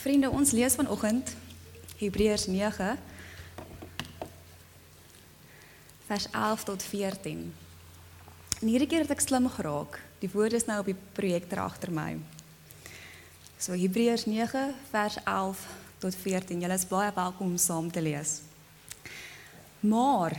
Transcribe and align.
Vriende, 0.00 0.30
ons 0.32 0.50
lees 0.56 0.74
vanoggend 0.74 1.34
Hebreërs 2.00 2.46
9 2.48 2.94
vers 6.06 6.26
11 6.30 6.62
tot 6.64 6.82
14. 6.82 7.42
En 8.60 8.70
hierdie 8.70 8.88
keer 8.88 9.04
het 9.04 9.12
ek 9.12 9.20
slim 9.20 9.44
geraak. 9.52 9.98
Die 10.24 10.30
woorde 10.32 10.56
is 10.56 10.64
nou 10.64 10.78
op 10.80 10.88
die 10.88 10.96
projektor 11.12 11.60
agter 11.66 11.92
my. 11.92 12.14
So 13.60 13.76
Hebreërs 13.76 14.24
9 14.24 14.72
vers 14.88 15.20
11 15.20 15.68
tot 16.00 16.16
14. 16.16 16.64
Julle 16.64 16.80
is 16.80 16.88
baie 16.88 17.12
welkom 17.12 17.52
om 17.52 17.60
saam 17.60 17.92
te 17.92 18.00
lees. 18.00 18.38
Maar 19.84 20.38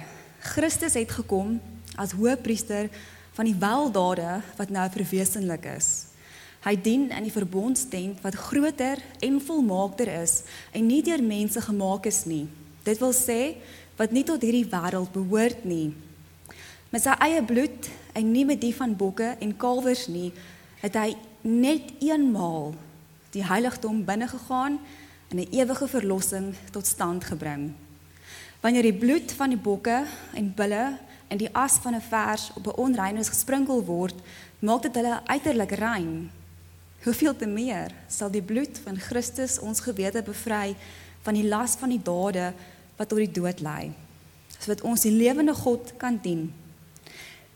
Christus 0.56 0.98
het 0.98 1.14
gekom 1.22 1.60
as 2.02 2.18
hoëpriester 2.18 2.90
van 3.38 3.46
die 3.46 3.60
weldade 3.62 4.40
wat 4.58 4.74
nou 4.74 4.90
verwesenlik 4.98 5.70
is. 5.78 6.11
Hy 6.62 6.76
dien 6.78 7.08
in 7.10 7.26
die 7.26 7.34
verbondstent 7.34 8.20
wat 8.22 8.38
groter 8.38 9.00
en 9.26 9.40
volmaakter 9.42 10.12
is 10.22 10.44
en 10.78 10.86
nie 10.86 11.02
deur 11.02 11.24
mense 11.26 11.62
gemaak 11.62 12.06
is 12.06 12.26
nie. 12.30 12.46
Dit 12.86 13.00
wil 13.02 13.14
sê 13.18 13.56
wat 13.98 14.14
nie 14.14 14.22
tot 14.26 14.44
hierdie 14.46 14.68
wêreld 14.70 15.10
behoort 15.14 15.64
nie. 15.66 15.90
Met 16.94 17.02
sy 17.02 17.16
eie 17.26 17.42
bloed 17.42 17.88
en 18.14 18.30
nie 18.30 18.46
met 18.46 18.62
die 18.62 18.74
van 18.78 18.94
bokke 18.98 19.32
en 19.42 19.56
kalwers 19.58 20.06
nie, 20.12 20.30
het 20.84 20.98
hy 21.00 21.16
net 21.42 21.94
eenmaal 21.98 22.76
die 23.34 23.46
heiligdom 23.48 24.04
binne 24.06 24.28
gegaan 24.30 24.78
en 25.32 25.40
'n 25.40 25.50
ewige 25.50 25.88
verlossing 25.88 26.54
tot 26.72 26.86
stand 26.86 27.24
gebring. 27.24 27.74
Wanneer 28.62 28.84
die 28.84 29.00
bloed 29.04 29.32
van 29.32 29.50
die 29.50 29.58
bokke 29.58 30.06
en 30.34 30.54
bulle 30.54 31.00
en 31.28 31.38
die 31.38 31.50
as 31.54 31.80
van 31.82 31.96
'n 31.96 32.02
vers 32.02 32.52
op 32.54 32.68
'n 32.68 32.82
onreines 32.82 33.30
gesprinkel 33.30 33.84
word, 33.86 34.16
maak 34.60 34.82
dit 34.82 34.96
hulle 34.96 35.22
uiterlik 35.26 35.72
rein 35.72 36.30
Hoeveel 37.02 37.36
te 37.36 37.48
meer 37.50 37.94
sal 38.08 38.30
die 38.30 38.44
bloed 38.46 38.78
van 38.84 39.00
Christus 39.02 39.58
ons 39.60 39.82
gewete 39.82 40.22
bevry 40.22 40.76
van 41.26 41.38
die 41.38 41.48
las 41.48 41.74
van 41.82 41.90
die 41.90 42.02
dade 42.02 42.52
wat 42.98 43.10
tot 43.10 43.18
die 43.18 43.32
dood 43.32 43.64
lei, 43.66 43.90
sodat 44.60 44.84
ons 44.86 45.06
die 45.08 45.14
lewende 45.14 45.56
God 45.58 45.96
kan 46.02 46.20
dien. 46.22 46.52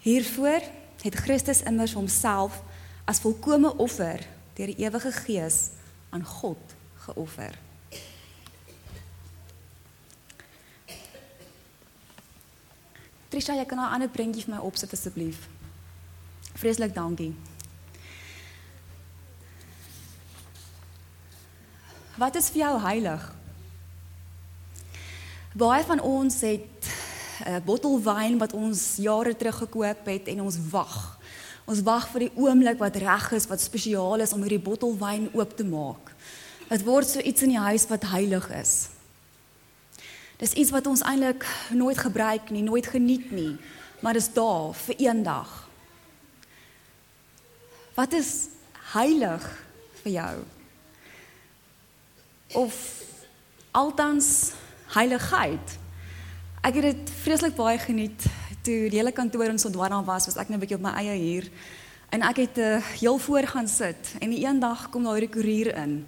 Hiervoor 0.02 0.66
het 1.06 1.20
Christus 1.22 1.62
immers 1.62 1.94
homself 1.94 2.58
as 3.06 3.22
volkomme 3.22 3.70
offer 3.78 4.26
deur 4.58 4.74
die 4.74 4.82
ewige 4.82 5.14
Gees 5.14 5.70
aan 6.10 6.26
God 6.26 6.76
geoffer. 7.06 7.54
Trisha, 13.30 13.54
jy 13.54 13.66
kan 13.66 13.78
'n 13.78 13.94
ander 13.94 14.10
prentjie 14.10 14.44
vir 14.44 14.56
my 14.56 14.62
opsit 14.62 14.94
asseblief. 14.94 15.50
Vreeslik 16.56 16.94
dankie. 16.94 17.36
Wat 22.16 22.36
is 22.36 22.48
vir 22.50 22.62
jou 22.62 22.76
heilig? 22.80 23.24
Baie 25.56 25.84
van 25.84 26.00
ons 26.00 26.42
het 26.42 26.88
'n 27.44 27.64
bottel 27.66 28.00
wyn 28.02 28.38
wat 28.38 28.54
ons 28.54 28.96
jare 28.96 29.36
terug 29.36 29.58
gekoop 29.58 30.06
het 30.06 30.28
en 30.28 30.42
ons 30.42 30.58
wag. 30.70 31.20
Ons 31.66 31.82
wag 31.82 32.08
vir 32.08 32.20
die 32.20 32.32
oomblik 32.36 32.78
wat 32.78 32.96
reg 32.96 33.32
is, 33.32 33.48
wat 33.48 33.62
spesiaal 33.62 34.20
is 34.20 34.34
om 34.34 34.42
hierdie 34.42 34.64
bottel 34.64 34.98
wyn 34.98 35.30
oop 35.34 35.58
te 35.58 35.64
maak. 35.64 36.12
Dit 36.70 36.84
word 36.84 37.08
so 37.08 37.20
iets 37.20 37.42
in 37.42 37.50
die 37.50 37.60
huis 37.60 37.88
wat 37.88 38.04
heilig 38.04 38.50
is. 38.50 38.90
Dis 40.38 40.54
iets 40.54 40.72
wat 40.72 40.88
ons 40.88 41.02
eintlik 41.02 41.46
nooit 41.70 41.98
gebruik 41.98 42.50
nie, 42.50 42.62
nooit 42.62 42.88
geniet 42.88 43.32
nie, 43.32 43.58
maar 44.00 44.14
dis 44.14 44.34
daar 44.34 44.74
vir 44.74 44.96
eendag. 44.96 45.68
Wat 47.96 48.14
is 48.14 48.48
heilig 48.94 49.64
vir 50.04 50.12
jou? 50.12 50.55
Of 52.54 53.04
altans 53.72 54.54
heiligheid. 54.94 55.78
Ek 56.62 56.78
het 56.80 56.84
dit 56.84 57.14
vreeslik 57.24 57.56
baie 57.56 57.78
geniet 57.80 58.28
toe 58.66 58.90
die 58.90 58.98
hele 58.98 59.14
kantoor 59.14 59.52
in 59.52 59.62
Sondwana 59.62 60.02
was, 60.06 60.26
was 60.26 60.38
ek 60.38 60.50
net 60.50 60.58
'n 60.58 60.62
bietjie 60.62 60.78
op 60.78 60.86
my 60.86 60.94
eie 60.98 61.18
hier. 61.20 61.50
En 62.10 62.22
ek 62.22 62.38
het 62.38 62.58
uh, 62.58 62.78
heel 63.02 63.18
voor 63.18 63.48
gaan 63.48 63.68
sit 63.68 64.16
en 64.20 64.30
die 64.30 64.46
een 64.46 64.60
dag 64.60 64.90
kom 64.90 65.04
daar 65.04 65.22
'n 65.22 65.30
koerier 65.30 65.76
in 65.76 66.06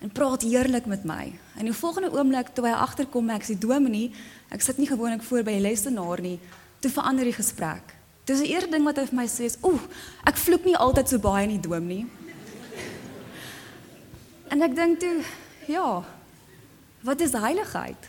en 0.00 0.10
praat 0.10 0.42
heerlik 0.42 0.86
met 0.86 1.04
my. 1.04 1.32
En 1.56 1.64
die 1.64 1.72
volgende 1.72 2.10
oomblik 2.12 2.48
toe 2.54 2.64
hy 2.64 2.72
agterkom, 2.72 3.30
ek 3.30 3.44
sê 3.44 3.58
Dominee, 3.58 4.10
ek 4.48 4.60
sit 4.60 4.78
nie 4.78 4.88
gewoonlik 4.88 5.22
voor 5.22 5.42
by 5.44 5.52
die 5.58 5.60
lesenaar 5.60 6.20
nie, 6.20 6.38
toe 6.80 6.90
verander 6.90 7.24
die 7.24 7.36
gesprek. 7.36 7.94
Dis 8.24 8.40
die 8.40 8.48
eerste 8.54 8.70
ding 8.70 8.84
wat 8.84 8.96
hy 8.96 9.04
vir 9.06 9.16
my 9.16 9.26
sê 9.28 9.44
is, 9.44 9.58
"Oeh, 9.62 9.80
ek 10.24 10.36
vloek 10.36 10.64
nie 10.64 10.76
altyd 10.76 11.08
so 11.08 11.18
baie 11.18 11.44
in 11.44 11.60
die 11.60 11.68
Dominee." 11.68 12.06
en 14.52 14.62
ek 14.62 14.74
dink 14.74 15.00
toe 15.00 15.22
ja. 15.70 16.04
Wat 17.00 17.20
is 17.20 17.32
heiligheid? 17.32 18.08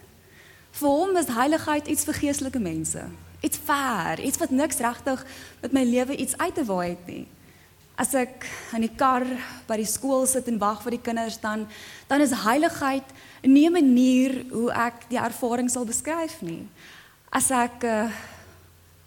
Vir 0.72 0.88
hom 0.90 1.20
is 1.20 1.30
heiligheid 1.32 1.88
iets 1.92 2.08
vir 2.08 2.18
geestelike 2.20 2.60
mense. 2.60 3.04
Iets 3.42 3.60
ver, 3.66 4.20
iets 4.20 4.40
wat 4.42 4.54
niks 4.54 4.82
regtig 4.84 5.24
met 5.62 5.76
my 5.76 5.84
lewe 5.88 6.16
iets 6.16 6.38
uit 6.38 6.56
te 6.56 6.66
waai 6.66 6.90
het 6.94 7.08
nie. 7.10 7.26
As 8.00 8.14
ek 8.18 8.46
in 8.76 8.86
die 8.86 8.96
kar 8.98 9.26
by 9.68 9.78
die 9.82 9.90
skool 9.90 10.26
sit 10.30 10.48
en 10.50 10.60
wag 10.62 10.82
vir 10.84 10.96
die 10.96 11.04
kinders 11.04 11.38
dan 11.42 11.68
dan 12.10 12.24
is 12.24 12.34
heiligheid 12.44 13.08
nie 13.44 13.68
'n 13.68 13.74
manier 13.74 14.46
hoe 14.52 14.72
ek 14.72 15.10
die 15.10 15.20
ervaring 15.20 15.70
sal 15.70 15.86
beskryf 15.86 16.42
nie. 16.42 16.68
As 17.32 17.52
ek 17.52 17.84
uh, 17.84 18.12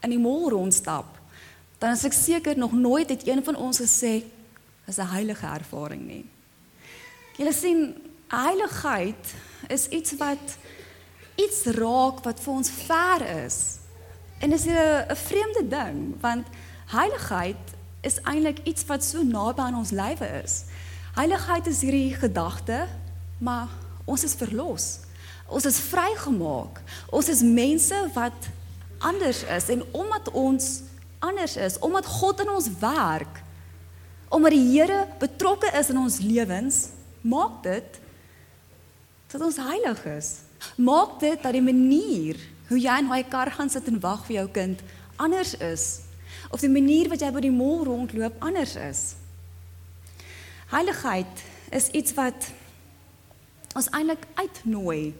in 0.03 0.11
die 0.11 0.19
mall 0.19 0.51
rondstap, 0.51 1.07
dan 1.79 1.93
is 1.93 2.05
ek 2.05 2.13
seker 2.13 2.59
nog 2.59 2.73
nooit 2.73 3.09
het 3.09 3.27
een 3.27 3.45
van 3.45 3.57
ons 3.57 3.81
gesê 3.81 4.23
is 4.87 4.99
'n 4.99 5.13
heilige 5.13 5.47
ervaring 5.47 6.07
nie. 6.07 6.25
Julle 7.37 7.53
sien 7.53 7.95
heiligheid 8.34 9.34
is 9.69 9.89
iets 9.89 10.17
wat 10.21 10.56
iets 11.34 11.65
raak 11.65 12.22
wat 12.25 12.41
vir 12.41 12.53
ons 12.53 12.71
ver 12.71 13.25
is. 13.45 13.59
En 14.39 14.50
dis 14.50 14.67
'n 14.67 15.06
'n 15.11 15.17
vreemde 15.17 15.65
ding 15.69 16.15
want 16.21 16.47
heiligheid 16.87 17.65
is 18.00 18.21
eintlik 18.23 18.59
iets 18.65 18.84
wat 18.87 19.05
so 19.05 19.23
naby 19.23 19.61
aan 19.61 19.77
ons 19.77 19.91
lewe 19.91 20.43
is. 20.44 20.65
Heiligheid 21.15 21.67
is 21.67 21.81
hierdie 21.81 22.15
gedagte, 22.15 22.87
maar 23.39 23.69
ons 24.05 24.25
is 24.25 24.34
verlos. 24.34 24.99
Ons 25.49 25.65
is 25.65 25.78
vrygemaak. 25.78 26.81
Ons 27.11 27.28
is 27.28 27.43
mense 27.43 28.11
wat 28.15 28.49
anders 28.99 29.44
is 29.44 29.69
en 29.69 29.84
omdat 29.93 30.31
ons 30.31 30.83
anders 31.19 31.56
is, 31.56 31.78
omdat 31.78 32.06
God 32.06 32.41
in 32.41 32.50
ons 32.50 32.69
werk, 32.81 33.43
omdat 34.28 34.50
die 34.50 34.67
Here 34.73 35.06
betrokke 35.19 35.71
is 35.78 35.89
in 35.89 35.99
ons 35.99 36.19
lewens, 36.19 36.89
maak 37.21 37.62
dit 37.62 38.00
dat 39.34 39.43
ons 39.43 39.59
heilig 39.59 40.05
is. 40.15 40.28
Maak 40.78 41.19
dit 41.21 41.41
dat 41.43 41.55
die 41.56 41.65
manier 41.65 42.39
hoe 42.69 42.78
jy 42.78 42.99
in 43.03 43.11
daai 43.11 43.27
kar 43.28 43.50
gaan 43.50 43.71
sit 43.71 43.89
en 43.91 43.99
wag 44.00 44.22
vir 44.28 44.39
jou 44.39 44.49
kind 44.61 44.83
anders 45.19 45.55
is 45.59 45.87
of 46.55 46.62
die 46.62 46.71
manier 46.71 47.09
wat 47.11 47.22
jy 47.22 47.31
by 47.34 47.43
die 47.43 47.55
mall 47.55 47.83
rondloop 47.87 48.37
anders 48.44 48.77
is. 48.78 49.03
Heiligheid 50.71 51.43
is 51.75 51.91
iets 51.99 52.15
wat 52.15 52.47
ons 53.75 53.91
eintlik 53.91 54.23
uitnooi 54.39 55.15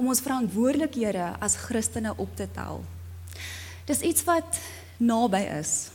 om 0.00 0.10
ons 0.10 0.22
verantwoordelikhede 0.24 1.28
as 1.38 1.58
Christene 1.68 2.16
op 2.16 2.34
te 2.36 2.48
tel. 2.50 2.82
Dis 3.86 4.02
iets 4.06 4.26
wat 4.26 4.58
naby 4.98 5.42
is. 5.60 5.90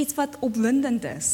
Iets 0.00 0.16
wat 0.16 0.38
opwindend 0.44 1.04
is. 1.04 1.30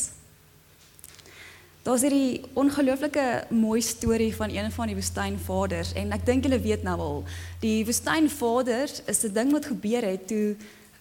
Daar's 1.82 2.04
hierdie 2.06 2.44
ongelooflike 2.54 3.46
mooi 3.50 3.80
storie 3.82 4.30
van 4.34 4.50
een 4.54 4.68
van 4.70 4.86
die 4.86 4.94
woestynvaders 4.94 5.88
en 5.98 6.12
ek 6.14 6.22
dink 6.28 6.44
julle 6.46 6.60
weet 6.62 6.84
nou 6.86 6.94
al. 7.02 7.24
Die 7.58 7.82
woestynvaders 7.88 9.00
is 9.10 9.24
'n 9.26 9.32
ding 9.34 9.50
wat 9.50 9.66
gebeur 9.66 10.04
het 10.06 10.28
toe 10.28 10.54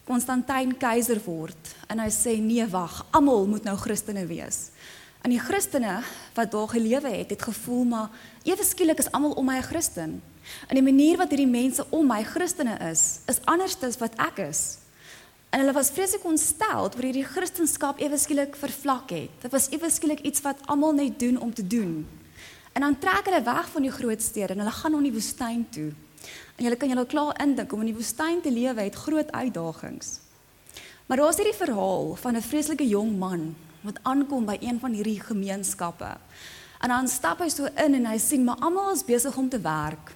Konstantin 0.10 0.74
keiser 0.78 1.22
word 1.26 1.76
en 1.88 2.00
hy 2.00 2.10
sê 2.10 2.42
nee 2.42 2.66
wag, 2.66 3.06
almal 3.12 3.46
moet 3.46 3.64
nou 3.64 3.78
Christene 3.78 4.26
wees. 4.26 4.72
En 5.22 5.30
die 5.30 5.40
Christene 5.40 6.02
wat 6.34 6.52
daar 6.52 6.68
gelewe 6.68 7.10
het, 7.10 7.30
het 7.30 7.42
gevoel 7.42 7.84
maar 7.84 8.10
ewe 8.44 8.64
skielik 8.64 8.98
is 8.98 9.12
almal 9.12 9.38
om 9.38 9.46
my 9.46 9.58
'n 9.58 9.70
Christen. 9.70 10.22
En 10.68 10.76
die 10.76 10.84
manier 10.84 11.18
wat 11.18 11.30
hierdie 11.30 11.48
mense 11.62 11.86
om 11.90 12.08
my 12.08 12.24
Christene 12.24 12.78
is, 12.92 13.20
is 13.28 13.40
anders 13.46 13.78
as 13.84 13.98
wat 13.98 14.16
ek 14.18 14.38
is. 14.50 14.78
En 15.52 15.60
hulle 15.60 15.74
was 15.76 15.90
vreeslik 15.92 16.24
ontstel 16.24 16.86
oor 16.88 17.04
hierdie 17.04 17.26
Christendom 17.28 17.98
ewe 18.00 18.18
skielik 18.18 18.54
vervlak 18.56 19.10
het. 19.12 19.34
Dit 19.44 19.52
was 19.52 19.68
ewe 19.76 19.90
skielik 19.92 20.22
iets 20.24 20.40
wat 20.46 20.62
almal 20.72 20.94
net 20.96 21.20
doen 21.20 21.40
om 21.44 21.52
te 21.54 21.68
doen. 21.68 22.08
En 22.72 22.86
dan 22.86 22.96
trek 23.00 23.28
hulle 23.28 23.44
weg 23.44 23.68
van 23.74 23.84
die 23.84 23.92
groot 23.92 24.22
stede 24.24 24.54
en 24.54 24.64
hulle 24.64 24.72
gaan 24.72 24.96
na 24.96 25.02
die 25.04 25.12
woestyn 25.12 25.66
toe. 25.76 25.90
En 26.56 26.64
julle 26.64 26.78
kan 26.80 26.94
julle 26.94 27.06
klaar 27.06 27.36
indink 27.44 27.74
om 27.74 27.84
in 27.84 27.92
die 27.92 27.98
woestyn 27.98 28.40
te 28.42 28.52
lewe 28.52 28.80
het 28.80 28.96
groot 28.96 29.32
uitdagings. 29.32 30.20
Maar 31.06 31.20
daar's 31.20 31.42
hierdie 31.42 31.60
verhaal 31.60 32.16
van 32.16 32.36
'n 32.36 32.48
vreeslike 32.48 32.88
jong 32.88 33.18
man 33.20 33.56
wat 33.82 34.00
aankom 34.04 34.46
by 34.46 34.58
een 34.62 34.80
van 34.80 34.94
hierdie 34.94 35.20
gemeenskappe. 35.20 36.16
En 36.80 36.90
dan 36.90 37.08
stap 37.08 37.40
hy 37.40 37.50
so 37.50 37.66
in 37.66 37.94
en 37.94 38.06
hy 38.06 38.18
sien 38.18 38.44
maar 38.44 38.60
almal 38.60 38.94
is 38.94 39.04
besig 39.04 39.38
om 39.38 39.50
te 39.50 39.60
werk. 39.60 40.16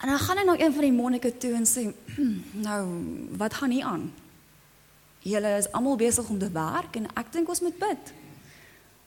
En 0.00 0.08
dan 0.08 0.18
gaan 0.18 0.36
hy 0.36 0.44
na 0.44 0.56
een 0.58 0.72
van 0.72 0.86
die 0.86 0.92
monnike 0.92 1.36
toe 1.36 1.52
en 1.52 1.66
sê, 1.68 1.92
hm, 2.14 2.60
"Nou, 2.60 2.82
wat 3.36 3.54
gaan 3.54 3.70
hier 3.70 3.84
aan? 3.84 4.12
Julle 5.18 5.56
is 5.56 5.72
almal 5.72 5.96
besig 5.96 6.28
om 6.28 6.38
te 6.38 6.50
werk 6.50 6.96
en 6.96 7.06
ek 7.14 7.32
dink 7.32 7.48
ons 7.48 7.60
moet 7.60 7.78
bid." 7.78 8.12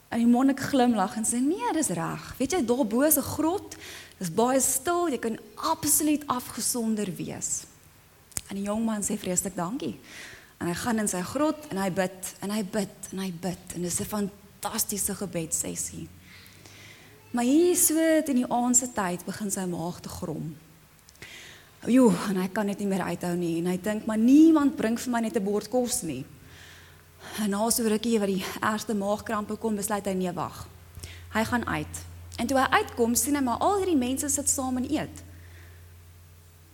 En 0.08 0.18
die 0.18 0.28
monnik 0.28 0.60
glimlag 0.60 1.16
en 1.16 1.26
sê: 1.26 1.42
"Nee, 1.42 1.74
dis 1.74 1.88
reg. 1.88 2.36
Weet 2.38 2.52
jy, 2.52 2.66
daar 2.66 2.86
bo 2.86 3.02
is 3.02 3.18
'n 3.18 3.22
grot. 3.22 3.76
Dis 4.18 4.34
baie 4.34 4.60
stil. 4.60 5.10
Jy 5.10 5.18
kan 5.18 5.38
absoluut 5.56 6.28
afgesonder 6.28 7.16
wees." 7.16 7.64
En 8.48 8.56
die 8.56 8.64
jong 8.64 8.86
man 8.86 9.02
sê 9.02 9.18
vreeslik 9.18 9.56
dankie. 9.56 10.00
En 10.58 10.68
hy 10.68 10.74
gaan 10.74 11.00
in 11.00 11.08
sy 11.08 11.22
grot 11.22 11.68
en 11.68 11.78
hy 11.78 11.92
bid 11.92 12.36
en 12.40 12.50
hy 12.50 12.64
bid 12.64 13.10
en 13.12 13.20
hy 13.20 13.32
bid 13.32 13.76
en 13.76 13.82
dis 13.82 14.00
'n 14.00 14.06
fantastiese 14.06 15.16
gebedsessie. 15.16 16.08
Maar 17.32 17.44
hier 17.44 17.76
so 17.76 17.98
in 18.26 18.36
die 18.36 18.52
aand 18.52 18.78
se 18.78 18.92
tyd 18.94 19.26
begin 19.26 19.52
sy 19.52 19.66
maag 19.66 20.00
te 20.00 20.10
grom. 20.10 20.56
Jo, 21.92 22.08
en 22.30 22.38
hy 22.40 22.48
kan 22.56 22.70
dit 22.72 22.80
nie 22.80 22.88
meer 22.88 23.02
uithou 23.10 23.34
nie 23.36 23.58
en 23.60 23.66
hy 23.68 23.76
dink 23.84 24.06
maar 24.08 24.20
niemand 24.20 24.78
bring 24.80 24.96
vir 24.96 25.12
my 25.12 25.20
net 25.20 25.36
'n 25.36 25.44
bord 25.44 25.68
kos 25.68 26.04
nie. 26.04 26.24
En 27.44 27.50
na 27.50 27.70
so 27.70 27.84
rukkie 27.84 28.20
wat 28.20 28.30
die 28.30 28.46
eerste 28.62 28.94
maagkrampe 28.94 29.58
kom, 29.58 29.76
besluit 29.76 30.06
hy 30.06 30.14
nee 30.14 30.32
wag. 30.32 30.68
Hy 31.34 31.44
gaan 31.44 31.66
uit. 31.66 32.06
En 32.38 32.48
toe 32.48 32.58
hy 32.58 32.68
uitkom, 32.70 33.16
sien 33.16 33.36
hy 33.36 33.42
maar 33.42 33.60
al 33.60 33.78
hierdie 33.78 33.98
mense 33.98 34.30
sit 34.30 34.50
saam 34.50 34.78
en 34.78 34.90
eet. 34.92 35.24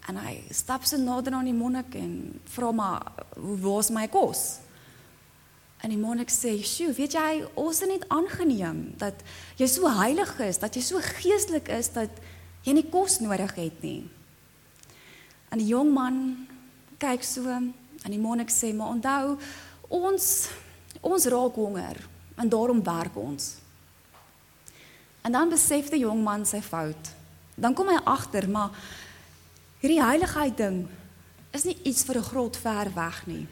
En 0.08 0.16
hy 0.18 0.44
stap 0.52 0.86
so 0.86 0.98
nader 0.98 1.34
aan 1.34 1.46
die 1.46 1.54
monnik 1.54 1.96
en 1.96 2.40
vra 2.46 2.72
maar, 2.72 3.12
"Hoe 3.36 3.58
was 3.58 3.90
my 3.90 4.08
kos?" 4.08 4.60
En 5.82 5.90
die 5.90 5.98
monnik 5.98 6.30
sê, 6.30 6.64
"Sjoe, 6.64 6.94
weet 6.94 7.14
jy, 7.14 7.46
ons 7.56 7.82
is 7.82 7.88
net 7.88 8.10
aangeneem 8.10 8.94
dat 8.98 9.14
jy 9.56 9.68
so 9.68 9.88
heilig 9.88 10.40
is, 10.40 10.58
dat 10.58 10.76
jy 10.76 10.82
so 10.82 11.00
geestelik 11.00 11.68
is 11.70 11.90
dat 11.94 12.10
jy 12.64 12.74
nie 12.74 12.90
kos 12.90 13.20
nodig 13.20 13.56
het 13.56 13.82
nie." 13.82 14.19
En 15.50 15.58
die 15.58 15.68
jong 15.68 15.94
man 15.94 16.48
kyk 16.98 17.24
so 17.24 17.50
en 17.50 17.74
die 18.12 18.20
monnik 18.20 18.50
sê, 18.50 18.74
"Maar 18.74 18.88
onthou, 18.88 19.38
ons 19.88 20.50
ons 21.02 21.26
raak 21.26 21.56
honger 21.56 21.98
en 22.36 22.50
daarom 22.50 22.84
werk 22.84 23.16
ons." 23.16 23.56
En 25.22 25.32
dan 25.32 25.50
besef 25.50 25.90
die 25.90 26.00
jong 26.00 26.24
man 26.24 26.46
sy 26.46 26.62
fout. 26.62 27.12
Dan 27.56 27.74
kom 27.74 27.88
hy 27.88 28.00
agter, 28.04 28.50
maar 28.50 28.72
hierdie 29.80 30.04
heiligheid 30.04 30.58
ding 30.58 30.88
is 31.52 31.64
nie 31.64 31.78
iets 31.84 32.04
vir 32.04 32.18
'n 32.18 32.30
grot 32.32 32.58
ver 32.58 32.94
weg 32.94 33.26
nie. 33.28 33.48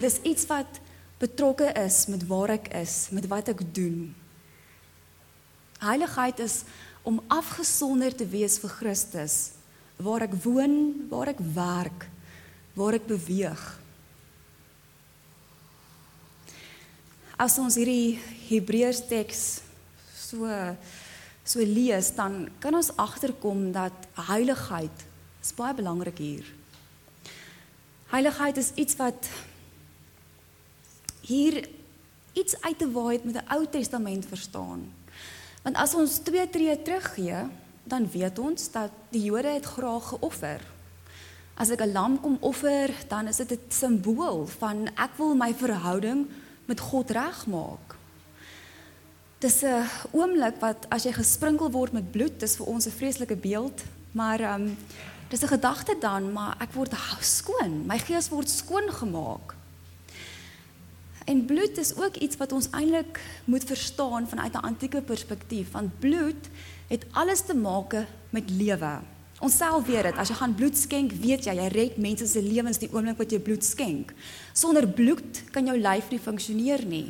Dis 0.00 0.20
iets 0.22 0.46
wat 0.46 0.80
betrokke 1.18 1.72
is 1.76 2.06
met 2.06 2.26
waar 2.26 2.50
ek 2.50 2.68
is, 2.74 3.08
met 3.10 3.26
wat 3.26 3.48
ek 3.48 3.74
doen. 3.74 4.14
Heiligheid 5.78 6.38
is 6.40 6.64
om 7.02 7.20
afgesonder 7.28 8.14
te 8.16 8.26
wees 8.26 8.58
vir 8.58 8.70
Christus, 8.70 9.50
waar 10.00 10.24
ek 10.24 10.34
woon, 10.44 11.06
waar 11.10 11.30
ek 11.32 11.40
werk, 11.54 12.06
waar 12.76 12.96
ek 12.96 13.06
beweeg. 13.08 13.60
As 17.40 17.56
ons 17.60 17.76
hierdie 17.80 18.20
Hebreërs 18.48 19.04
teks 19.08 19.44
so 20.16 20.48
so 21.50 21.64
lees, 21.66 22.12
dan 22.14 22.44
kan 22.62 22.76
ons 22.78 22.92
agterkom 23.00 23.72
dat 23.74 24.06
heiligheid 24.28 25.04
is 25.42 25.50
baie 25.56 25.74
belangrik 25.74 26.20
hier. 26.22 26.46
Heiligheid 28.12 28.60
is 28.60 28.70
iets 28.78 28.94
wat 29.00 29.26
hier 31.26 31.64
iets 32.38 32.54
uit 32.60 32.78
te 32.78 32.86
waai 32.92 33.16
het 33.16 33.24
met 33.24 33.40
'n 33.40 33.50
Ou 33.56 33.66
Testament 33.66 34.26
verstaan. 34.26 34.86
Want 35.62 35.76
as 35.76 35.94
ons 35.94 36.18
twee 36.18 36.46
tree 36.50 36.82
teruggee, 36.82 37.48
dan 37.84 38.10
weet 38.10 38.38
ons 38.38 38.70
dat 38.70 38.90
die 39.10 39.22
Jode 39.22 39.48
het 39.48 39.64
graag 39.64 40.08
geoffer. 40.08 40.60
As 41.54 41.70
ek 41.70 41.82
'n 41.82 41.92
lam 41.92 42.20
kom 42.20 42.36
offer, 42.40 42.90
dan 43.08 43.28
is 43.28 43.36
dit 43.36 43.50
'n 43.52 43.60
simbool 43.68 44.46
van 44.46 44.88
ek 44.96 45.16
wil 45.16 45.34
my 45.34 45.54
verhouding 45.54 46.26
met 46.64 46.80
God 46.80 47.10
regmaak. 47.10 47.96
Dis 49.38 49.62
'n 49.62 49.84
oomblik 50.10 50.60
wat 50.60 50.86
as 50.88 51.04
jy 51.04 51.12
gesprinkel 51.12 51.70
word 51.70 51.92
met 51.92 52.10
bloed, 52.10 52.40
dis 52.40 52.56
vir 52.56 52.66
ons 52.66 52.86
'n 52.86 52.90
vreeslike 52.90 53.36
beeld, 53.36 53.82
maar 54.12 54.40
ehm 54.40 54.62
um, 54.62 54.76
dis 55.28 55.42
'n 55.42 55.54
gedagte 55.56 55.96
dan, 56.00 56.32
maar 56.32 56.56
ek 56.60 56.72
word 56.72 56.94
skoon. 57.20 57.86
My 57.86 57.98
gees 57.98 58.28
word 58.28 58.50
skoon 58.50 58.90
gemaak. 58.92 59.54
En 61.24 61.44
bloed 61.44 61.78
is 61.78 61.96
ook 61.96 62.16
iets 62.16 62.36
wat 62.36 62.52
ons 62.52 62.70
eintlik 62.70 63.20
moet 63.44 63.64
verstaan 63.64 64.28
vanuit 64.28 64.52
'n 64.52 64.66
antieke 64.70 65.00
perspektief, 65.00 65.70
want 65.70 65.98
bloed 65.98 66.48
het 66.90 67.06
alles 67.14 67.44
te 67.46 67.54
maak 67.54 67.94
met 68.34 68.50
lewe. 68.50 68.98
Ons 69.40 69.56
self 69.56 69.86
weet 69.88 70.10
dit, 70.10 70.18
as 70.20 70.28
jy 70.28 70.36
gaan 70.36 70.54
bloed 70.56 70.76
skenk, 70.76 71.14
weet 71.22 71.46
jy 71.48 71.54
jy 71.56 71.68
red 71.72 71.96
mense 72.02 72.26
se 72.28 72.42
lewens 72.44 72.80
die 72.82 72.90
oomblik 72.92 73.22
wat 73.22 73.32
jy 73.32 73.40
bloed 73.40 73.64
skenk. 73.64 74.12
Sonder 74.52 74.84
bloed 74.84 75.44
kan 75.54 75.70
jou 75.70 75.78
lyf 75.80 76.10
nie 76.12 76.20
funksioneer 76.20 76.84
nie. 76.84 77.06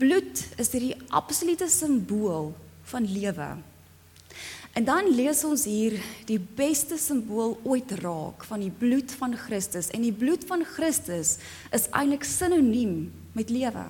Bloed 0.00 0.42
is 0.60 0.72
die 0.74 0.92
absolute 1.16 1.68
simbool 1.72 2.52
van 2.90 3.06
lewe. 3.08 3.48
En 4.76 4.86
dan 4.86 5.08
lees 5.10 5.40
ons 5.48 5.64
hier 5.66 5.96
die 6.28 6.38
beste 6.38 6.98
simbool 7.00 7.56
ooit 7.66 7.90
raak 8.02 8.44
van 8.46 8.62
die 8.62 8.70
bloed 8.70 9.10
van 9.18 9.34
Christus 9.36 9.90
en 9.94 10.04
die 10.06 10.14
bloed 10.14 10.44
van 10.46 10.62
Christus 10.76 11.38
is 11.74 11.88
eintlik 11.90 12.26
sinoniem 12.28 13.08
met 13.34 13.50
lewe. 13.50 13.88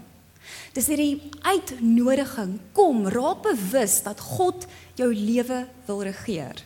Dis 0.74 0.88
hierdie 0.90 1.20
uitnodiging, 1.42 2.58
kom, 2.76 3.06
raak 3.10 3.42
bewus 3.44 4.00
dat 4.06 4.20
God 4.20 4.66
jou 4.98 5.10
lewe 5.14 5.64
wil 5.86 6.02
regeer. 6.06 6.62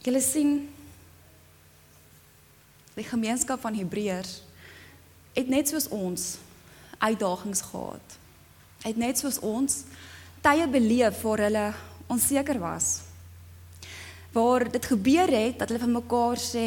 Julle 0.00 0.20
sien 0.24 0.54
die 2.96 3.04
gemeenskap 3.04 3.60
van 3.60 3.76
Hebreërs 3.76 4.40
het 5.36 5.48
net 5.48 5.68
soos 5.70 5.88
ons 5.92 6.38
uitdagings 6.98 7.62
gehad. 7.70 8.16
Het 8.82 8.96
net 8.96 9.20
soos 9.20 9.38
ons 9.44 9.84
tye 10.44 10.66
beleef 10.68 11.20
waar 11.22 11.44
hulle 11.46 11.66
onseker 12.10 12.58
was. 12.60 13.00
Waar 14.32 14.66
dit 14.72 14.86
gebeur 14.86 15.28
het 15.32 15.58
dat 15.60 15.68
hulle 15.68 15.84
vir 15.84 15.94
mekaar 16.00 16.40
sê 16.40 16.66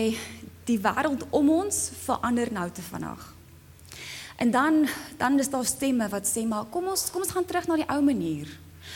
die 0.69 0.80
wêreld 0.80 1.25
om 1.31 1.50
ons 1.50 1.89
verander 2.06 2.51
nou 2.53 2.69
te 2.71 2.85
vinnig. 2.85 3.32
En 4.38 4.51
dan 4.51 4.88
dan 5.18 5.39
is 5.39 5.50
daar 5.50 5.65
stemme 5.65 6.09
wat 6.09 6.27
sê 6.27 6.45
maar 6.47 6.65
kom 6.65 6.88
ons 6.88 7.09
kom 7.12 7.21
ons 7.21 7.31
gaan 7.31 7.45
terug 7.45 7.68
na 7.68 7.75
die 7.75 7.89
ou 7.89 8.01
manier. 8.01 8.47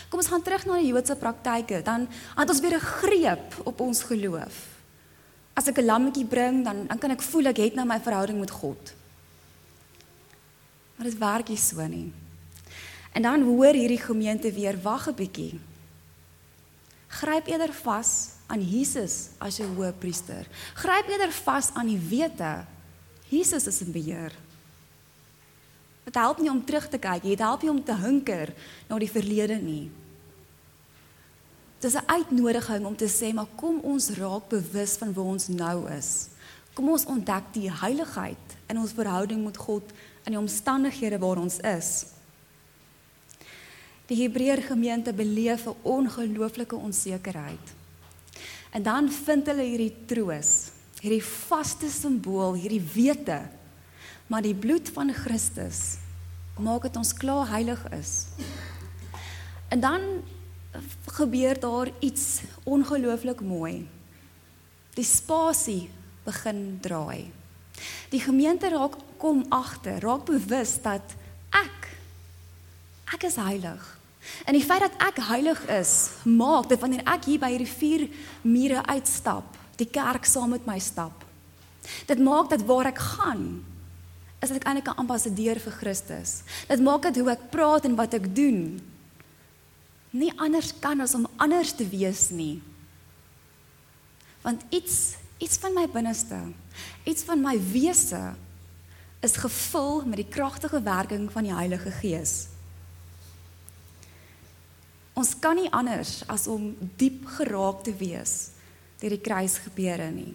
Kom 0.09 0.19
ons 0.19 0.27
gaan 0.27 0.43
terug 0.43 0.65
na 0.65 0.79
die 0.81 0.91
Joodse 0.91 1.15
praktyke, 1.15 1.81
dan 1.83 2.07
het 2.35 2.49
ons 2.49 2.59
weer 2.59 2.75
'n 2.75 2.89
greep 2.99 3.55
op 3.63 3.79
ons 3.79 4.03
geloof. 4.03 4.55
As 5.53 5.67
ek 5.67 5.77
'n 5.77 5.85
lammetjie 5.85 6.25
bring, 6.25 6.63
dan 6.63 6.87
dan 6.87 6.97
kan 6.97 7.11
ek 7.11 7.21
voel 7.21 7.45
ek 7.47 7.57
het 7.57 7.75
nou 7.75 7.87
my 7.87 7.99
verhouding 7.99 8.39
met 8.39 8.51
God. 8.51 8.93
Maar 10.95 11.05
dit 11.05 11.17
werk 11.17 11.47
nie 11.49 11.57
so 11.57 11.87
nie. 11.87 12.13
En 13.13 13.21
dan 13.21 13.41
hoor 13.41 13.73
hierdie 13.73 14.01
gemeente 14.01 14.51
weer 14.51 14.81
wag 14.81 15.07
'n 15.07 15.15
bietjie. 15.15 15.59
Gryp 17.07 17.47
eerder 17.47 17.73
vas 17.73 18.29
aan 18.47 18.61
Jesus 18.61 19.29
as 19.37 19.57
jou 19.57 19.67
hoëpriester. 19.75 20.47
Gryp 20.73 21.07
eerder 21.07 21.31
vas 21.31 21.69
aan 21.73 21.87
die 21.87 21.99
wete 22.09 22.65
Jesus 23.27 23.67
is 23.67 23.81
in 23.81 23.91
beheer. 23.91 24.31
Dit 26.07 26.16
help 26.16 26.40
nie 26.40 26.52
om 26.52 26.64
terug 26.64 26.85
te 26.87 26.99
kyk, 27.04 27.26
dit 27.26 27.42
help 27.44 27.66
nie 27.66 27.73
om 27.73 27.81
te 27.83 27.95
hunker 27.99 28.54
na 28.87 28.99
die 29.02 29.11
verlede 29.11 29.57
nie. 29.59 29.90
Dit 31.78 31.92
is 31.92 31.99
'n 31.99 32.07
uitnodiging 32.07 32.85
om 32.85 32.95
te 32.95 33.09
sê 33.11 33.33
maar 33.33 33.52
kom 33.56 33.80
ons 33.83 34.09
raak 34.09 34.47
bewus 34.49 34.95
van 34.97 35.14
waar 35.14 35.26
ons 35.26 35.47
nou 35.47 35.90
is. 35.92 36.30
Kom 36.73 36.90
ons 36.90 37.06
ontdek 37.06 37.44
die 37.54 37.71
heiligheid 37.71 38.47
in 38.69 38.78
ons 38.78 38.92
verhouding 38.92 39.44
met 39.44 39.57
God 39.57 39.83
in 40.23 40.31
die 40.31 40.40
omstandighede 40.40 41.19
waar 41.19 41.37
ons 41.37 41.59
is. 41.59 42.06
Die 44.06 44.23
Hebreër 44.23 44.61
gemeente 44.61 45.14
beleef 45.14 45.68
'n 45.68 45.76
ongelooflike 45.81 46.76
onsekerheid. 46.76 47.76
En 48.71 48.83
dan 48.83 49.11
vind 49.11 49.47
hulle 49.47 49.64
hierdie 49.64 49.95
troos, 50.06 50.71
hierdie 51.02 51.23
vaste 51.23 51.90
simbool, 51.90 52.54
hierdie 52.54 52.83
wete, 52.94 53.42
maar 54.27 54.43
die 54.43 54.55
bloed 54.55 54.89
van 54.93 55.13
Christus 55.13 55.97
maak 56.57 56.87
dit 56.87 56.95
ons 56.97 57.13
klaar 57.13 57.49
heilig 57.51 57.81
is. 57.93 58.13
En 59.69 59.79
dan 59.79 60.01
gebeur 61.17 61.59
daar 61.59 61.91
iets 61.99 62.41
ongelooflik 62.63 63.41
mooi. 63.41 63.87
Die 64.97 65.05
spasie 65.05 65.89
begin 66.25 66.79
draai. 66.81 67.29
Die 68.09 68.21
gemeente 68.21 68.69
raak 68.69 68.97
kom 69.21 69.45
agter, 69.49 70.01
raak 70.01 70.25
bewus 70.25 70.77
dat 70.81 71.15
ek 71.53 71.93
ek 73.13 73.29
is 73.29 73.37
heilig. 73.39 73.83
En 74.45 74.57
die 74.57 74.65
feit 74.65 74.83
dat 74.83 74.97
ek 75.07 75.21
heilig 75.29 75.61
is, 75.71 75.93
maak 76.25 76.67
dat 76.69 76.81
wanneer 76.81 77.05
ek 77.07 77.29
hier 77.29 77.39
by 77.39 77.53
hierdie 77.53 77.71
vier 77.77 78.03
mure 78.43 78.83
uitstap, 78.89 79.55
die 79.79 79.87
kerk 79.87 80.27
saam 80.27 80.51
met 80.55 80.65
my 80.67 80.79
stap. 80.83 81.23
Dit 82.09 82.19
maak 82.19 82.49
dat 82.51 82.65
waar 82.67 82.89
ek 82.91 82.99
gaan, 82.99 83.63
is 84.41 84.51
ek 84.51 84.67
eintlik 84.67 84.87
'n 84.87 85.01
ambassadeur 85.01 85.59
vir 85.59 85.73
Christus. 85.73 86.44
Dit 86.67 86.79
maak 86.79 87.01
dit 87.01 87.17
hoe 87.17 87.31
ek 87.31 87.49
praat 87.49 87.85
en 87.85 87.95
wat 87.95 88.13
ek 88.13 88.35
doen. 88.35 88.81
Nie 90.11 90.31
anders 90.37 90.73
kan 90.79 91.01
as 91.01 91.15
om 91.15 91.27
anders 91.37 91.73
te 91.73 91.87
wees 91.89 92.29
nie. 92.29 92.61
Want 94.41 94.61
iets 94.69 95.15
iets 95.37 95.57
van 95.57 95.73
my 95.73 95.85
binneste, 95.87 96.37
iets 97.03 97.23
van 97.23 97.41
my 97.41 97.57
wese 97.71 98.33
is 99.19 99.35
gevul 99.37 100.06
met 100.06 100.17
die 100.21 100.29
kragtige 100.29 100.81
werking 100.81 101.31
van 101.31 101.44
die 101.44 101.53
Heilige 101.53 101.91
Gees. 101.91 102.47
Ons 105.17 105.33
kan 105.41 105.57
nie 105.57 105.69
anders 105.73 106.21
as 106.29 106.47
om 106.47 106.75
diep 106.97 107.25
geraak 107.37 107.83
te 107.83 107.94
wees 107.97 108.51
deur 108.97 109.13
die 109.13 109.21
kruis 109.21 109.57
gebeure 109.61 110.09
nie. 110.09 110.33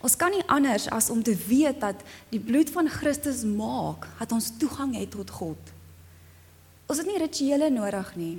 Ons 0.00 0.16
kan 0.16 0.30
nie 0.30 0.44
anders 0.46 0.88
as 0.90 1.10
om 1.10 1.22
te 1.22 1.34
weet 1.46 1.80
dat 1.80 2.00
die 2.30 2.40
bloed 2.40 2.70
van 2.70 2.88
Christus 2.88 3.44
maak 3.44 4.08
dat 4.18 4.32
ons 4.32 4.52
toegang 4.58 4.96
het 4.98 5.10
tot 5.14 5.30
God. 5.30 5.72
Ons 6.86 6.98
het 6.98 7.06
nie 7.06 7.20
rituele 7.20 7.70
nodig 7.70 8.16
nie. 8.16 8.34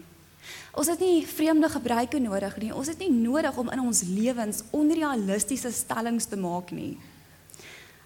Ons 0.73 0.89
het 0.91 0.99
nie 0.99 1.23
vreemde 1.27 1.69
gebruike 1.69 2.19
nodig 2.19 2.57
nie. 2.61 2.73
Ons 2.75 2.91
het 2.91 2.99
nie 3.01 3.11
nodig 3.13 3.57
om 3.57 3.71
in 3.71 3.81
ons 3.83 4.03
lewens 4.09 4.63
onrealistiese 4.75 5.71
stellings 5.73 6.27
te 6.29 6.39
maak 6.39 6.73
nie. 6.75 6.97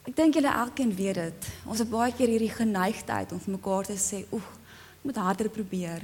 Ek 0.07 0.15
dink 0.15 0.37
julle 0.37 0.51
elkeen 0.51 0.93
weet 0.95 1.19
dit. 1.19 1.47
Ons 1.67 1.81
het 1.83 1.91
baie 1.91 2.13
keer 2.15 2.31
hierdie 2.31 2.53
geneigtheid 2.53 3.33
om 3.35 3.41
vir 3.43 3.57
mekaar 3.57 3.89
te 3.89 3.97
sê, 3.99 4.23
"Oeg, 4.31 4.43
ek 4.43 5.03
moet 5.03 5.17
harder 5.17 5.49
probeer. 5.49 6.03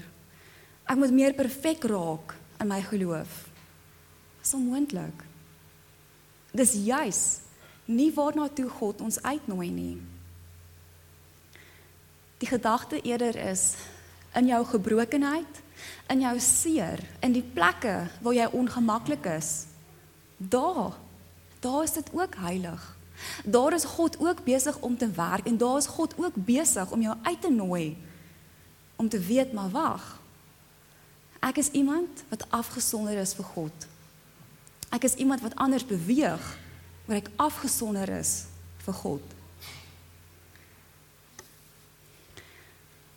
Ek 0.88 0.98
moet 0.98 1.12
meer 1.12 1.34
perfek 1.34 1.84
raak 1.84 2.36
in 2.60 2.68
my 2.68 2.82
geloof." 2.82 3.48
Is 4.44 4.54
onmoontlik. 4.54 5.33
Dis 6.54 6.76
juis 6.86 7.22
nie 7.90 8.12
waarna 8.16 8.48
toe 8.54 8.70
God 8.70 9.02
ons 9.04 9.20
uitnooi 9.26 9.70
nie. 9.74 9.98
Die 12.40 12.48
gedagte 12.48 13.02
eerder 13.02 13.36
is 13.36 13.74
in 14.38 14.48
jou 14.48 14.62
gebrokenheid, 14.66 15.62
in 16.12 16.24
jou 16.24 16.34
seer, 16.40 17.02
in 17.24 17.36
die 17.36 17.44
plekke 17.44 18.04
waar 18.24 18.36
jy 18.36 18.48
ongemaklik 18.56 19.26
is. 19.34 19.66
Daar, 20.38 20.96
daar 21.64 21.84
is 21.84 21.96
dit 21.98 22.10
ook 22.14 22.36
heilig. 22.36 22.90
Daar 23.46 23.74
is 23.74 23.86
God 23.88 24.20
ook 24.20 24.44
besig 24.44 24.80
om 24.80 24.98
te 24.98 25.10
werk 25.12 25.48
en 25.48 25.58
daar 25.58 25.78
is 25.78 25.88
God 25.88 26.16
ook 26.18 26.36
besig 26.36 26.92
om 26.92 27.02
jou 27.02 27.16
uit 27.24 27.42
te 27.42 27.52
nooi 27.52 27.98
om 28.96 29.10
te 29.10 29.20
weet 29.20 29.54
maar 29.54 29.70
wag. 29.70 30.04
Ek 31.44 31.58
is 31.58 31.72
iemand 31.72 32.24
wat 32.30 32.46
afgesonder 32.50 33.18
is 33.20 33.34
vir 33.36 33.46
God. 33.46 33.88
Ek 34.94 35.08
is 35.08 35.18
iemand 35.18 35.42
wat 35.42 35.56
anders 35.58 35.86
beweeg, 35.86 36.44
waar 37.06 37.18
ek 37.18 37.32
afgesonder 37.42 38.10
is 38.20 38.46
vir 38.86 38.98
God. 39.02 39.32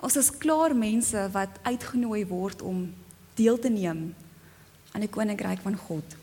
Ons 0.00 0.16
is 0.16 0.30
klaar 0.40 0.72
mense 0.76 1.20
wat 1.34 1.60
uitgenooi 1.66 2.24
word 2.30 2.62
om 2.62 2.86
deel 3.36 3.58
te 3.60 3.68
neem 3.72 4.08
aan 4.92 5.04
die 5.04 5.12
koninkryk 5.12 5.60
van 5.64 5.76
God. 5.76 6.16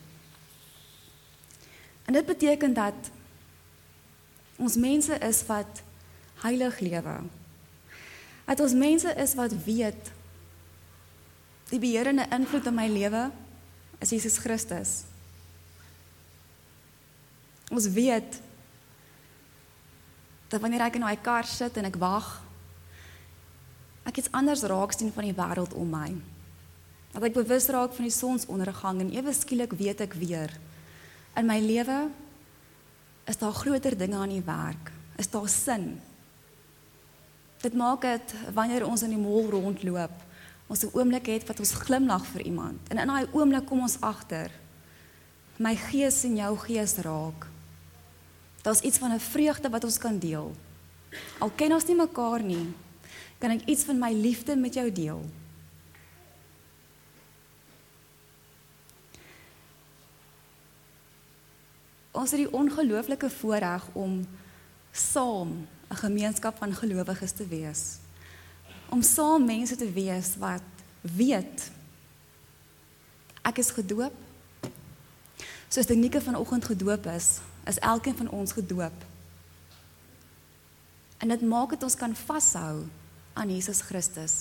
En 2.06 2.18
dit 2.18 2.26
beteken 2.26 2.74
dat 2.74 3.12
ons 4.58 4.76
mense 4.76 5.14
is 5.22 5.46
wat 5.46 5.84
heilig 6.42 6.80
lewe. 6.80 7.16
Dat 8.46 8.60
ons 8.60 8.74
mense 8.74 9.14
is 9.22 9.38
wat 9.40 9.54
weet 9.66 10.12
die 11.70 11.80
beheerende 11.80 12.26
invloed 12.34 12.68
in 12.70 12.78
my 12.78 12.90
lewe 12.90 13.30
is 14.04 14.12
Jesus 14.12 14.38
Christus. 14.38 15.13
Ons 17.72 17.88
weet 17.88 18.42
dat 20.50 20.62
wanneer 20.62 20.86
ek 20.86 20.96
in 21.00 21.06
my 21.06 21.16
kar 21.16 21.48
sit 21.50 21.78
en 21.78 21.86
ek 21.86 21.98
wag 22.02 22.28
ek 24.04 24.20
iets 24.20 24.32
anders 24.36 24.66
raak 24.68 24.92
sien 24.94 25.12
van 25.16 25.24
die 25.24 25.36
wêreld 25.36 25.74
om 25.80 25.88
my. 25.90 26.10
Dat 27.14 27.24
ek 27.24 27.38
bewus 27.38 27.70
raak 27.72 27.94
van 27.96 28.08
die 28.08 28.14
sonsondergang 28.14 29.00
en 29.02 29.14
ewe 29.16 29.34
skielik 29.34 29.74
weet 29.80 30.04
ek 30.04 30.18
weer 30.20 30.52
in 31.40 31.48
my 31.48 31.60
lewe 31.64 32.10
is 33.30 33.40
daar 33.40 33.56
groter 33.56 33.96
dinge 33.98 34.20
aan 34.20 34.34
die 34.36 34.44
werk. 34.46 34.92
Is 35.18 35.30
daar 35.32 35.48
sin? 35.50 36.02
Dit 37.64 37.74
maak 37.80 38.04
dit 38.04 38.36
wanneer 38.54 38.86
ons 38.86 39.06
in 39.06 39.14
die 39.16 39.22
mall 39.22 39.48
rondloop, 39.50 40.14
ons 40.68 40.84
'n 40.84 40.92
oomblik 40.94 41.28
het 41.32 41.48
wat 41.48 41.60
ons 41.60 41.74
glimlag 41.74 42.26
vir 42.26 42.42
iemand 42.42 42.80
en 42.90 42.98
in 42.98 43.08
daai 43.08 43.28
oomblik 43.32 43.66
kom 43.66 43.82
ons 43.82 44.02
agter 44.02 44.52
my 45.58 45.76
gees 45.76 46.24
en 46.24 46.36
jou 46.36 46.58
gees 46.58 46.98
raak. 46.98 47.53
Daar's 48.64 48.80
iets 48.80 48.98
van 48.98 49.12
'n 49.12 49.20
vreugde 49.20 49.70
wat 49.70 49.84
ons 49.84 49.98
kan 49.98 50.20
deel. 50.20 50.56
Al 51.38 51.52
ken 51.56 51.74
ons 51.74 51.86
nie 51.86 51.96
mekaar 51.96 52.42
nie, 52.42 52.74
kan 53.38 53.52
ek 53.52 53.66
iets 53.66 53.84
van 53.84 54.00
my 54.00 54.12
liefde 54.14 54.56
met 54.56 54.74
jou 54.74 54.92
deel. 54.92 55.22
Ons 62.12 62.32
het 62.32 62.40
die 62.40 62.54
ongelooflike 62.54 63.30
voorreg 63.30 63.88
om 63.94 64.28
saam 64.92 65.68
'n 65.90 65.96
gemeenskap 65.96 66.58
van 66.58 66.74
gelowiges 66.74 67.32
te 67.32 67.48
wees. 67.48 67.98
Om 68.90 69.02
saam 69.02 69.46
mense 69.46 69.76
te 69.76 69.92
wees 69.92 70.36
wat 70.38 70.62
weet 71.02 71.72
ek 73.42 73.58
is 73.58 73.70
gedoop. 73.70 74.14
Soos 75.74 75.90
Denike 75.90 76.22
vanoggend 76.22 76.66
gedoop 76.70 77.06
is, 77.10 77.40
is 77.66 77.80
elkeen 77.80 78.18
van 78.18 78.30
ons 78.30 78.52
gedoop. 78.54 78.94
En 81.18 81.32
dit 81.34 81.42
maak 81.42 81.72
dit 81.74 81.84
ons 81.84 81.96
kan 81.98 82.14
vashou 82.16 82.84
aan 83.34 83.50
Jesus 83.50 83.82
Christus. 83.82 84.36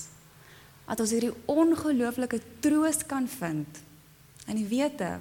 Dat 0.85 1.01
ons 1.01 1.15
hierdie 1.15 1.33
ongelooflike 1.49 2.43
troos 2.61 3.01
kan 3.09 3.29
vind 3.29 3.81
in 4.45 4.59
die 4.59 4.69
wete 4.69 5.15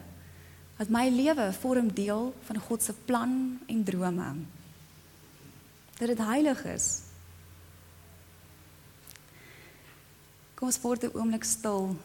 dat 0.82 0.92
my 0.92 1.06
lewe 1.14 1.48
vorm 1.62 1.92
deel 1.94 2.34
van 2.44 2.60
God 2.60 2.84
se 2.84 2.96
plan 3.08 3.60
en 3.72 3.84
drome. 3.88 4.32
Dat 5.96 6.12
dit 6.12 6.24
heilig 6.26 6.66
is. 6.66 6.88
Kom 10.60 10.68
ons 10.68 10.82
word 10.82 11.04
'n 11.08 11.16
oomblik 11.16 11.44
stil 11.44 11.96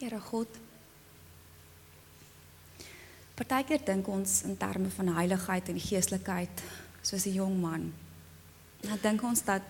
Here 0.00 0.16
God. 0.16 0.48
Partykeer 3.36 3.82
dink 3.84 4.06
ons 4.08 4.38
in 4.48 4.54
terme 4.56 4.88
van 4.94 5.10
heiligheid 5.12 5.66
en 5.68 5.80
geestelikheid 5.80 6.62
soos 7.04 7.26
'n 7.28 7.36
jong 7.36 7.60
man. 7.60 7.92
Nou 8.80 8.96
dink 9.02 9.22
ons 9.22 9.44
dat 9.44 9.60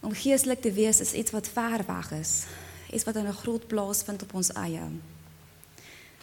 om 0.00 0.14
geestelik 0.14 0.62
te 0.62 0.72
wees 0.72 1.00
is 1.00 1.12
iets 1.12 1.30
wat 1.30 1.48
ver 1.48 1.84
weg 1.86 2.10
is, 2.12 2.46
iets 2.92 3.04
wat 3.04 3.16
in 3.16 3.28
'n 3.28 3.40
groot 3.42 3.66
plaas 3.66 4.02
vind 4.02 4.22
op 4.22 4.34
ons 4.34 4.52
eie. 4.52 4.88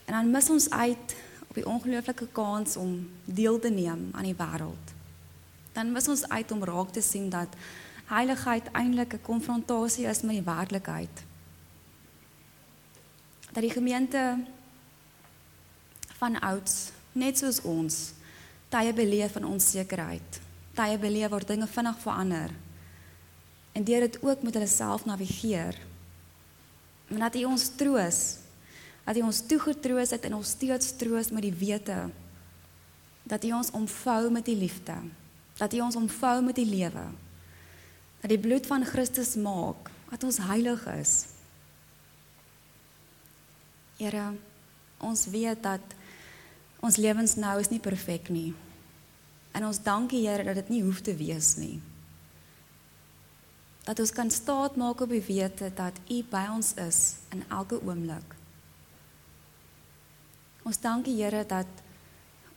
En 0.06 0.14
dan 0.14 0.32
mis 0.32 0.50
ons 0.50 0.70
uit 0.70 1.16
op 1.50 1.56
die 1.56 1.66
ongelooflike 1.66 2.28
kans 2.32 2.78
om 2.78 3.10
deel 3.26 3.60
te 3.60 3.70
neem 3.70 4.10
aan 4.12 4.24
die 4.24 4.38
wêreld. 4.38 4.94
Dan 5.72 5.92
mis 5.92 6.08
ons 6.08 6.30
uit 6.30 6.52
om 6.52 6.64
raak 6.64 6.90
te 6.92 7.02
sien 7.02 7.30
dat 7.30 7.56
heiligheid 8.06 8.72
eintlik 8.72 9.14
'n 9.14 9.22
konfrontasie 9.22 10.06
is 10.06 10.22
met 10.22 10.32
die 10.32 10.54
werklikheid 10.56 11.29
dat 13.52 13.64
die 13.66 13.74
gemeente 13.74 14.38
van 16.20 16.40
ouds 16.40 16.92
net 17.12 17.38
soos 17.38 17.62
ons 17.62 18.00
tye 18.70 18.94
beleef 18.94 19.34
van 19.34 19.48
onsekerheid, 19.50 20.42
tye 20.78 20.98
beleef 21.02 21.32
waar 21.34 21.46
dinge 21.46 21.68
vinnig 21.68 22.02
verander. 22.04 22.52
En 23.74 23.84
deur 23.84 24.06
dit 24.06 24.20
ook 24.22 24.44
met 24.46 24.54
hulle 24.54 24.70
self 24.70 25.06
navigeer. 25.06 25.78
En 27.10 27.20
dat 27.20 27.36
U 27.36 27.44
ons 27.50 27.70
troos, 27.76 28.20
dat 29.06 29.18
U 29.18 29.26
ons 29.26 29.42
toegetroos 29.50 30.14
het 30.14 30.26
en 30.30 30.38
ons 30.38 30.56
steeds 30.58 30.94
troos 30.98 31.32
met 31.34 31.46
die 31.48 31.56
wete 31.56 32.10
dat 33.30 33.44
U 33.46 33.52
ons 33.54 33.72
omvou 33.78 34.32
met 34.34 34.46
die 34.46 34.58
liefde, 34.58 34.96
dat 35.58 35.74
U 35.74 35.82
ons 35.86 35.96
omvou 35.96 36.42
met 36.42 36.58
die 36.58 36.66
lewe. 36.66 37.06
Dat 38.22 38.32
die 38.34 38.40
bloed 38.42 38.66
van 38.66 38.86
Christus 38.86 39.36
maak 39.38 39.92
dat 40.10 40.24
ons 40.26 40.40
heilig 40.42 40.82
is 40.98 41.14
Here, 44.00 44.32
ons 45.04 45.26
weet 45.28 45.60
dat 45.64 45.96
ons 46.80 46.96
lewens 46.96 47.36
nou 47.36 47.58
is 47.60 47.68
nie 47.68 47.82
perfek 47.84 48.30
nie. 48.32 48.54
En 49.52 49.66
ons 49.68 49.82
dankie 49.84 50.22
Here 50.24 50.46
dat 50.48 50.56
dit 50.62 50.76
nie 50.78 50.84
hoef 50.86 51.02
te 51.04 51.16
wees 51.20 51.56
nie. 51.60 51.82
Dat 53.84 54.00
ons 54.00 54.14
kan 54.16 54.30
staat 54.32 54.78
maak 54.80 55.02
op 55.04 55.12
die 55.12 55.24
wete 55.26 55.72
dat 55.76 55.98
U 56.08 56.20
by 56.32 56.46
ons 56.54 56.72
is 56.80 57.00
in 57.36 57.44
elke 57.50 57.80
oomblik. 57.84 58.36
Ons 60.64 60.80
dankie 60.80 61.18
Here 61.18 61.44
dat 61.44 61.84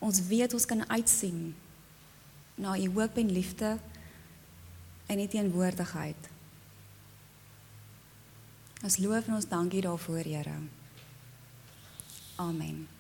ons 0.03 0.21
weet 0.29 0.55
ons 0.55 0.67
kan 0.67 0.85
uitsien 0.91 1.55
na 2.55 2.77
U 2.79 2.87
hoop 2.99 3.19
en 3.19 3.33
liefde 3.33 3.73
en 5.11 5.19
U 5.19 5.27
teenwoordigheid. 5.27 6.31
Ons 8.83 8.99
loof 9.03 9.27
en 9.27 9.41
ons 9.41 9.51
dankie 9.51 9.83
daarvoor, 9.83 10.23
Here. 10.23 10.57
Amen. 12.39 12.92